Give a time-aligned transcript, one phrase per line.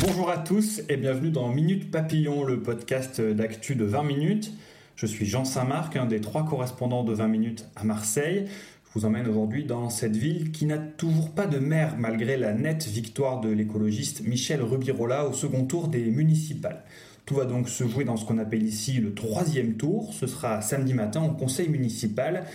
[0.00, 4.52] Bonjour à tous et bienvenue dans Minute Papillon, le podcast d'actu de 20 minutes.
[4.96, 8.46] Je suis Jean Saint-Marc, un des trois correspondants de 20 minutes à Marseille.
[8.48, 12.54] Je vous emmène aujourd'hui dans cette ville qui n'a toujours pas de maire malgré la
[12.54, 16.82] nette victoire de l'écologiste Michel Rubirola au second tour des municipales.
[17.24, 20.12] Tout va donc se jouer dans ce qu'on appelle ici le troisième tour.
[20.12, 22.46] Ce sera samedi matin au conseil municipal.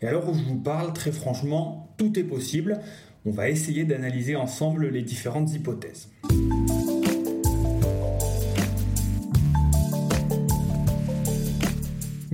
[0.00, 2.80] Et l'heure où je vous parle, très franchement, tout est possible.
[3.24, 6.08] On va essayer d'analyser ensemble les différentes hypothèses.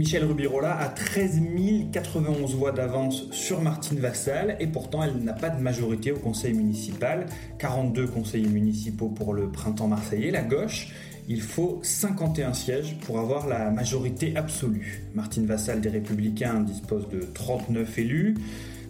[0.01, 1.43] Michel Rubirola a 13
[1.93, 6.55] 091 voix d'avance sur Martine Vassal et pourtant elle n'a pas de majorité au conseil
[6.55, 7.27] municipal.
[7.59, 10.89] 42 conseillers municipaux pour le printemps marseillais, la gauche.
[11.29, 15.05] Il faut 51 sièges pour avoir la majorité absolue.
[15.15, 18.37] Martine Vassal des Républicains dispose de 39 élus.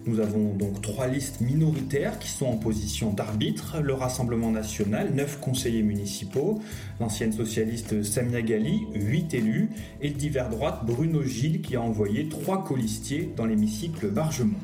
[0.07, 3.79] Nous avons donc trois listes minoritaires qui sont en position d'arbitre.
[3.81, 6.59] Le Rassemblement national, 9 conseillers municipaux.
[6.99, 9.69] L'ancienne socialiste Samia Gali, 8 élus.
[10.01, 14.57] Et divers droite Bruno Gilles qui a envoyé trois colistiers dans l'hémicycle Bargemont.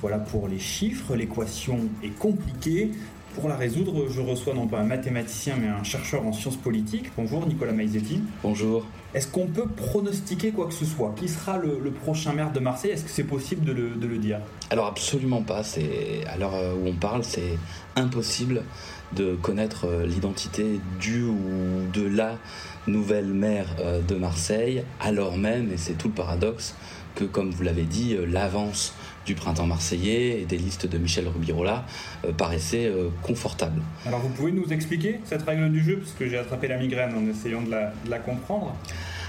[0.00, 1.16] Voilà pour les chiffres.
[1.16, 2.92] L'équation est compliquée.
[3.38, 7.12] Pour la résoudre, je reçois non pas un mathématicien mais un chercheur en sciences politiques.
[7.16, 8.20] Bonjour Nicolas Maizetti.
[8.42, 8.84] Bonjour.
[9.14, 11.14] Est-ce qu'on peut pronostiquer quoi que ce soit?
[11.16, 12.90] Qui sera le, le prochain maire de Marseille?
[12.90, 14.40] Est-ce que c'est possible de le, de le dire?
[14.70, 15.62] Alors absolument pas.
[15.62, 17.56] C'est à l'heure où on parle, c'est
[17.94, 18.64] impossible
[19.14, 21.36] de connaître euh, l'identité du ou
[21.92, 22.38] de la
[22.88, 26.74] nouvelle maire euh, de Marseille, alors même, et c'est tout le paradoxe,
[27.14, 28.94] que comme vous l'avez dit, euh, l'avance
[29.28, 31.84] du printemps marseillais et des listes de Michel Rubirola
[32.24, 33.82] euh, paraissait euh, confortable.
[34.06, 37.14] Alors vous pouvez nous expliquer cette règle du jeu Parce que j'ai attrapé la migraine
[37.14, 38.74] en essayant de la, de la comprendre.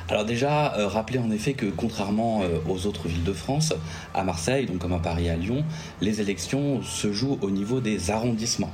[0.07, 3.73] Alors déjà, euh, rappeler en effet que contrairement euh, aux autres villes de France,
[4.15, 5.65] à Marseille, donc comme à Paris et à Lyon,
[5.99, 8.71] les élections se jouent au niveau des arrondissements.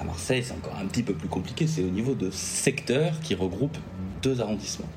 [0.00, 3.34] À Marseille, c'est encore un petit peu plus compliqué, c'est au niveau de secteurs qui
[3.36, 3.78] regroupent
[4.22, 4.88] deux arrondissements.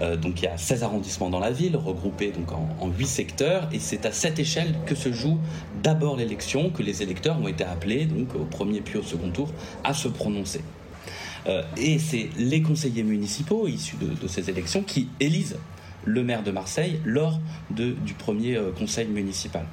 [0.00, 3.68] Euh, donc il y a 16 arrondissements dans la ville, regroupés en, en 8 secteurs,
[3.72, 5.38] et c'est à cette échelle que se joue
[5.82, 9.50] d'abord l'élection, que les électeurs ont été appelés, au premier puis au second tour,
[9.84, 10.62] à se prononcer.
[11.46, 15.58] Euh, et c'est les conseillers municipaux issus de, ces élections qui élisent
[16.04, 17.38] le maire de Marseille lors
[17.70, 19.64] du premier euh, conseil municipal.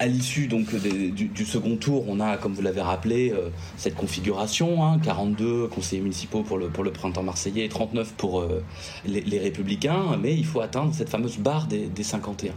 [0.00, 4.82] À l'issue donc du, second tour, on a, comme vous l'avez rappelé, euh, cette configuration
[4.82, 8.64] hein, 42 conseillers municipaux pour le, pour le printemps marseillais et 39 pour euh,
[9.04, 12.54] les, républicains, mais il faut atteindre cette fameuse barre des, des 51.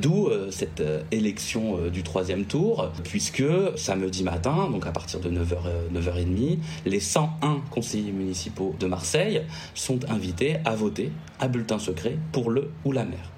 [0.00, 0.82] D'où euh, cette
[1.12, 3.42] élection du troisième tour, puisque
[3.76, 5.56] samedi matin, donc à partir de 9h,
[5.94, 9.40] 9h30, les 101 conseillers municipaux de Marseille
[9.72, 11.10] sont invités à voter
[11.40, 13.30] à bulletin secret pour le ou la maire.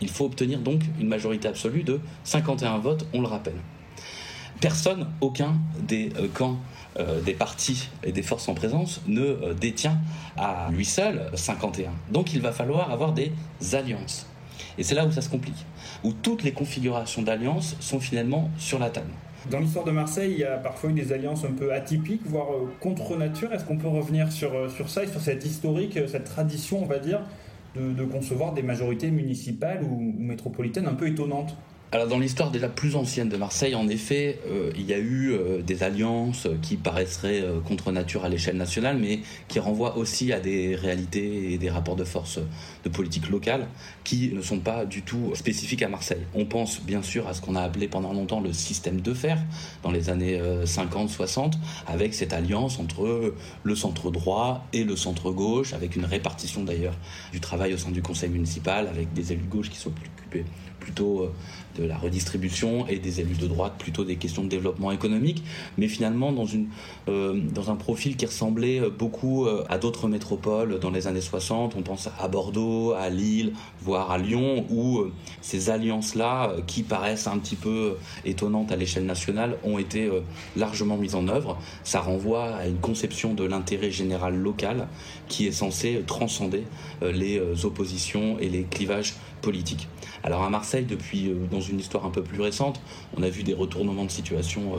[0.00, 3.56] Il faut obtenir donc une majorité absolue de 51 votes, on le rappelle.
[4.60, 5.54] Personne, aucun
[5.86, 6.58] des camps
[6.98, 9.98] euh, des partis et des forces en présence ne euh, détient
[10.36, 11.90] à lui seul 51.
[12.10, 13.30] Donc il va falloir avoir des
[13.72, 14.26] alliances.
[14.78, 15.64] Et c'est là où ça se complique,
[16.02, 19.10] où toutes les configurations d'alliances sont finalement sur la table.
[19.48, 22.52] Dans l'histoire de Marseille, il y a parfois eu des alliances un peu atypiques, voire
[22.52, 23.52] euh, contre nature.
[23.52, 26.98] Est-ce qu'on peut revenir sur, sur ça et sur cette historique, cette tradition, on va
[26.98, 27.20] dire,
[27.78, 31.56] de, concevoir des majorités municipales ou métropolitaines un peu étonnantes
[31.90, 35.32] alors dans l'histoire déjà plus ancienne de Marseille, en effet, euh, il y a eu
[35.32, 40.30] euh, des alliances qui paraisseraient euh, contre nature à l'échelle nationale, mais qui renvoient aussi
[40.34, 42.40] à des réalités et des rapports de force
[42.84, 43.68] de politique locale
[44.04, 46.20] qui ne sont pas du tout spécifiques à Marseille.
[46.34, 49.38] On pense bien sûr à ce qu'on a appelé pendant longtemps le système de fer
[49.82, 51.54] dans les années 50-60,
[51.86, 56.96] avec cette alliance entre le centre droit et le centre gauche, avec une répartition d'ailleurs
[57.32, 59.92] du travail au sein du conseil municipal, avec des élus de gauche qui sont
[60.80, 61.30] plutôt
[61.76, 65.42] de la redistribution et des élus de droite plutôt des questions de développement économique,
[65.76, 66.68] mais finalement dans, une,
[67.08, 71.74] euh, dans un profil qui ressemblait beaucoup à d'autres métropoles dans les années 60.
[71.76, 76.82] On pense à Bordeaux, à Lille, voire à Lyon, où euh, ces alliances-là, euh, qui
[76.82, 80.20] paraissent un petit peu étonnantes à l'échelle nationale, ont été euh,
[80.56, 81.58] largement mises en œuvre.
[81.84, 84.88] Ça renvoie à une conception de l'intérêt général local
[85.28, 86.64] qui est censé transcender
[87.02, 89.88] les oppositions et les clivages politique.
[90.24, 92.80] Alors à Marseille, depuis, dans une histoire un peu plus récente,
[93.16, 94.72] on a vu des retournements de situation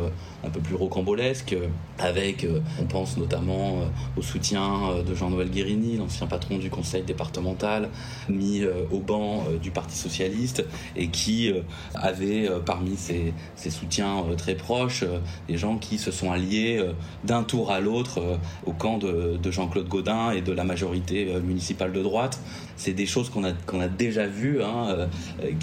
[0.44, 1.56] un peu plus rocambolesques,
[1.98, 2.46] avec,
[2.80, 3.80] on pense notamment
[4.18, 7.90] au soutien de Jean-Noël Guérini, l'ancien patron du conseil départemental,
[8.28, 10.66] mis au banc du Parti socialiste,
[10.96, 11.52] et qui
[11.96, 13.34] avait parmi ses,
[13.70, 15.06] soutiens très proches
[15.48, 16.84] des gens qui se sont alliés
[17.24, 22.04] d'un tour à l'autre au camp de, Jean-Claude Gaudin et de la majorité municipale de
[22.04, 22.40] droite.
[22.80, 25.08] C'est des choses qu'on a, qu'on a déjà vues hein,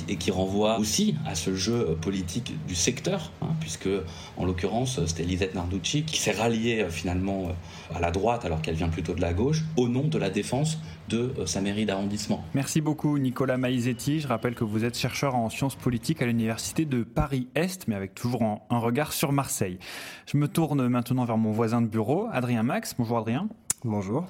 [0.08, 3.88] et qui renvoient aussi à ce jeu politique du secteur, hein, puisque
[4.36, 7.48] en l'occurrence c'était Lisette Narducci qui s'est ralliée finalement
[7.94, 10.78] à la droite alors qu'elle vient plutôt de la gauche au nom de la défense
[11.08, 12.44] de euh, sa mairie d'arrondissement.
[12.54, 14.20] Merci beaucoup Nicolas Maizetti.
[14.20, 18.14] Je rappelle que vous êtes chercheur en sciences politiques à l'université de Paris-Est, mais avec
[18.14, 19.78] toujours un regard sur Marseille.
[20.26, 22.94] Je me tourne maintenant vers mon voisin de bureau, Adrien Max.
[22.98, 23.48] Bonjour Adrien.
[23.84, 24.26] Bonjour.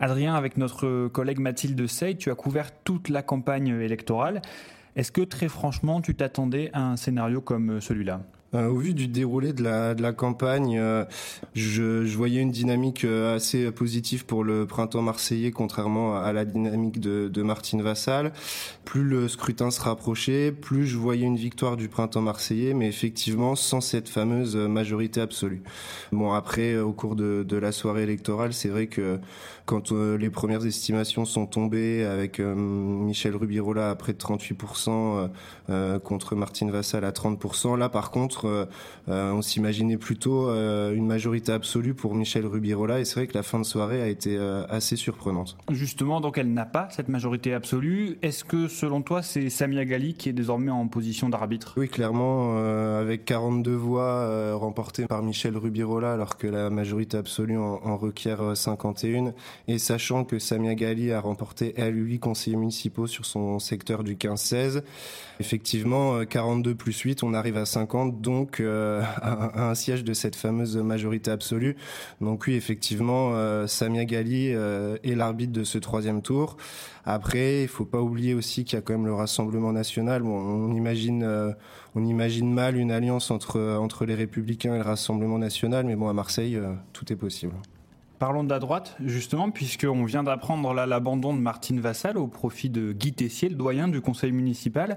[0.00, 4.42] Adrien, avec notre collègue Mathilde Sey, tu as couvert toute la campagne électorale.
[4.96, 8.20] Est-ce que très franchement, tu t'attendais à un scénario comme celui-là?
[8.54, 11.04] Euh, au vu du déroulé de la, de la campagne, euh,
[11.54, 16.44] je, je, voyais une dynamique euh, assez positive pour le printemps marseillais, contrairement à la
[16.44, 18.32] dynamique de, de Martine Vassal.
[18.84, 23.56] Plus le scrutin se rapprochait, plus je voyais une victoire du printemps marseillais, mais effectivement
[23.56, 25.62] sans cette fameuse majorité absolue.
[26.12, 29.18] Bon, après, au cours de, de la soirée électorale, c'est vrai que
[29.66, 35.30] quand les premières estimations sont tombées avec Michel Rubirola à près de 38%
[36.00, 38.66] contre Martine Vassal à 30%, là par contre, euh,
[39.08, 43.34] euh, on s'imaginait plutôt euh, une majorité absolue pour Michel Rubirola et c'est vrai que
[43.34, 44.38] la fin de soirée a été
[44.68, 45.56] assez surprenante.
[45.70, 48.18] Justement, donc elle n'a pas cette majorité absolue.
[48.22, 51.74] Est-ce que selon toi c'est Samia Gali qui est désormais en position d'arbitre?
[51.76, 52.56] Oui, clairement,
[52.98, 59.32] avec 42 voix remportées par Michel Rubirola alors que la majorité absolue en, requiert 51
[59.68, 64.16] et sachant que Samia Gali a remporté elle 8 conseillers municipaux sur son secteur du
[64.16, 64.82] 15-16,
[65.40, 70.12] effectivement 42 plus 8, on arrive à 50 donc donc euh, à, un siège de
[70.12, 71.76] cette fameuse majorité absolue.
[72.20, 76.56] Donc oui, effectivement, euh, Samia Gali euh, est l'arbitre de ce troisième tour.
[77.04, 80.22] Après, il faut pas oublier aussi qu'il y a quand même le Rassemblement national.
[80.24, 81.54] on imagine,
[81.94, 86.08] on imagine mal une alliance entre entre les Républicains et le Rassemblement national, mais bon,
[86.08, 86.58] à Marseille,
[86.94, 87.52] tout est possible.
[88.18, 92.92] Parlons de la droite, justement, puisqu'on vient d'apprendre l'abandon de Martine Vassal au profit de
[92.92, 94.96] Guy Tessier, le doyen du conseil municipal.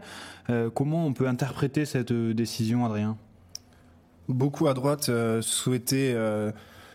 [0.73, 3.17] comment on peut interpréter cette décision, Adrien?
[4.29, 6.51] Beaucoup à droite euh, souhaitaient euh,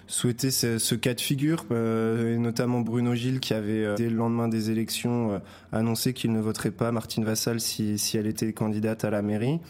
[0.06, 4.48] souhaiter ce, cas de figure, euh, et notamment Bruno Gilles qui avait, dès le lendemain
[4.48, 5.40] des élections,
[5.72, 9.60] annoncé qu'il ne voterait pas Martine Vassal si, si elle était candidate à la mairie.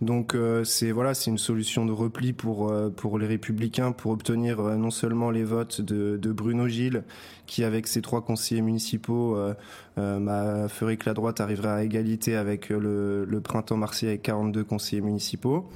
[0.00, 0.34] Donc
[0.64, 5.30] c'est voilà, c'est une solution de repli pour pour les républicains pour obtenir non seulement
[5.30, 7.04] les votes de, de, Bruno Gilles
[7.44, 9.36] qui avec ses trois conseillers municipaux
[10.00, 14.64] euh, ferait que la droite arriverait à égalité avec le, le printemps marseillais avec 42
[14.64, 15.68] conseillers municipaux.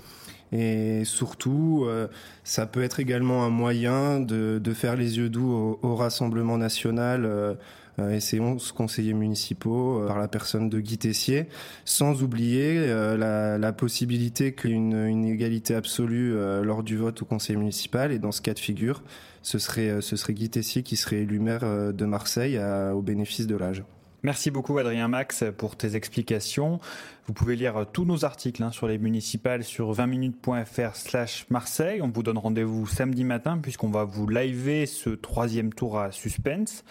[0.55, 2.07] Et surtout, euh,
[2.45, 7.55] ça peut être également un moyen de, faire les yeux doux au, Rassemblement national euh,
[7.99, 11.49] euh, et ses 11 conseillers municipaux par la personne de Guy Tessier,
[11.85, 18.13] sans oublier la, possibilité qu'une une égalité absolue lors du vote au conseil municipal.
[18.13, 19.03] Et dans ce cas de figure,
[19.43, 22.61] ce serait Guy Tessier qui serait élu maire de Marseille
[22.93, 23.83] au bénéfice de l'âge.
[24.25, 26.81] Merci beaucoup Adrien Max pour tes explications.
[27.27, 32.01] Vous pouvez lire tous nos articles hein, sur les municipales sur 20minutes.fr slash Marseille.
[32.01, 36.85] On vous donne rendez-vous samedi matin puisqu'on va vous liver ce troisième tour à suspense.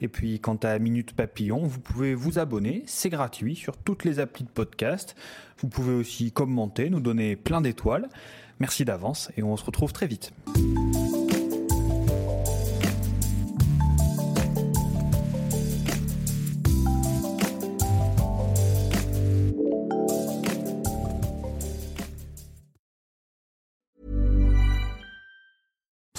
[0.00, 4.18] Et puis quant à Minute Papillon, vous pouvez vous abonner, c'est gratuit sur toutes les
[4.18, 5.14] applis de podcast.
[5.58, 8.08] Vous pouvez aussi commenter, nous donner plein d'étoiles.
[8.58, 10.32] Merci d'avance et on se retrouve très vite.